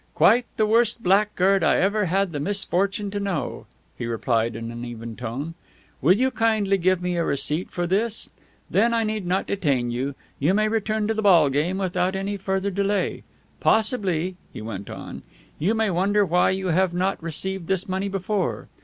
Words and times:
"Quite 0.15 0.47
the 0.57 0.65
worst 0.65 1.03
blackguard 1.03 1.63
I 1.63 1.77
ever 1.77 2.05
had 2.05 2.31
the 2.31 2.39
misfortune 2.39 3.11
to 3.11 3.19
know," 3.19 3.67
he 3.95 4.07
replied 4.07 4.55
in 4.55 4.71
an 4.71 4.83
even 4.83 5.15
tone. 5.15 5.53
"Will 6.01 6.17
you 6.17 6.31
kindly 6.31 6.79
give 6.79 7.03
me 7.03 7.17
a 7.17 7.23
receipt 7.23 7.69
for 7.69 7.85
this? 7.85 8.31
Then 8.67 8.95
I 8.95 9.03
need 9.03 9.27
not 9.27 9.45
detain 9.45 9.91
you. 9.91 10.15
You 10.39 10.55
may 10.55 10.67
return 10.67 11.07
to 11.07 11.13
the 11.13 11.21
ball 11.21 11.51
game 11.51 11.77
without 11.77 12.15
any 12.15 12.35
further 12.35 12.71
delay. 12.71 13.21
Possibly," 13.59 14.37
he 14.51 14.59
went 14.59 14.89
on, 14.89 15.21
"you 15.59 15.75
may 15.75 15.91
wonder 15.91 16.25
why 16.25 16.49
you 16.49 16.69
have 16.69 16.95
not 16.95 17.21
received 17.21 17.67
this 17.67 17.87
money 17.87 18.09
before. 18.09 18.69